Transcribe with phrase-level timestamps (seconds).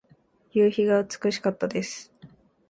[0.51, 2.11] 夕日が美しかったです。